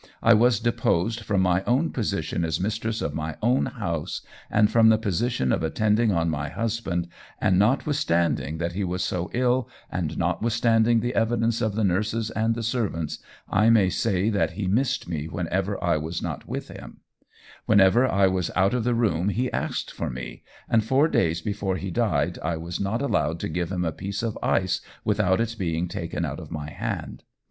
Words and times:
I 0.23 0.33
was 0.33 0.59
deposed 0.59 1.19
from 1.19 1.41
my 1.41 1.63
own 1.65 1.91
position 1.91 2.43
as 2.43 2.59
mistress 2.59 3.03
of 3.03 3.13
my 3.13 3.37
own 3.39 3.67
house, 3.67 4.21
and 4.49 4.67
from 4.71 4.89
the 4.89 4.97
position 4.97 5.51
of 5.51 5.61
attending 5.61 6.11
on 6.11 6.27
my 6.27 6.49
husband, 6.49 7.07
and 7.39 7.59
notwithstanding 7.59 8.57
that 8.57 8.71
he 8.71 8.83
was 8.83 9.03
so 9.03 9.29
ill, 9.31 9.69
and 9.91 10.17
notwithstanding 10.17 11.01
the 11.01 11.13
evidence 11.13 11.61
of 11.61 11.75
the 11.75 11.83
nurses 11.83 12.31
and 12.31 12.55
the 12.55 12.63
servants, 12.63 13.19
I 13.47 13.69
may 13.69 13.89
say 13.91 14.31
that 14.31 14.53
he 14.53 14.65
missed 14.65 15.07
me 15.07 15.27
whenever 15.27 15.77
I 15.83 15.97
was 15.97 16.19
not 16.19 16.47
with 16.47 16.69
him; 16.69 17.01
whenever 17.67 18.07
I 18.07 18.25
was 18.25 18.49
out 18.55 18.73
of 18.73 18.83
the 18.83 18.95
room 18.95 19.29
he 19.29 19.53
asked 19.53 19.91
for 19.93 20.09
me, 20.09 20.41
and 20.67 20.83
four 20.83 21.09
days 21.09 21.41
before 21.41 21.75
he 21.77 21.91
died 21.91 22.39
I 22.41 22.57
was 22.57 22.79
not 22.79 23.03
allowed 23.03 23.39
to 23.41 23.49
give 23.49 23.71
him 23.71 23.85
a 23.85 23.91
piece 23.91 24.23
of 24.23 24.35
ice 24.41 24.81
without 25.05 25.39
its 25.39 25.53
being 25.53 25.87
taken 25.87 26.25
out 26.25 26.39
of 26.39 26.49
my 26.49 26.71
hand. 26.71 27.21